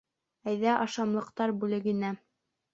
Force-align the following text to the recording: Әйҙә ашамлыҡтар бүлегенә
Әйҙә 0.53 0.77
ашамлыҡтар 0.85 1.55
бүлегенә 1.61 2.15